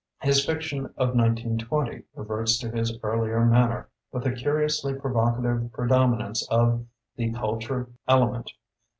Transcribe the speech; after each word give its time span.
His 0.23 0.43
fiction 0.43 0.85
of 0.97 1.09
1920 1.15 2.05
reverts 2.15 2.57
to 2.57 2.71
his 2.71 2.97
earlier 3.03 3.45
manner, 3.45 3.87
with 4.11 4.25
a 4.25 4.31
curiously 4.31 4.95
pro 4.95 5.13
vocative 5.13 5.71
predominance 5.71 6.41
of 6.49 6.87
the 7.17 7.31
"cul 7.33 7.59
ture" 7.59 7.87
element. 8.07 8.51